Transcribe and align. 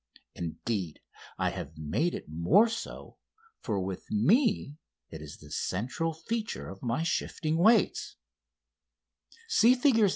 Indeed, 0.33 0.99
I 1.37 1.51
have 1.51 1.77
made 1.77 2.15
it 2.15 2.25
more 2.27 2.67
so, 2.67 3.17
for 3.59 3.79
with 3.79 4.09
me 4.09 4.77
it 5.11 5.21
is 5.21 5.37
the 5.37 5.51
central 5.51 6.11
feature 6.11 6.67
of 6.69 6.81
my 6.81 7.03
shifting 7.03 7.57
weights 7.57 8.15
(Figs. 9.47 9.85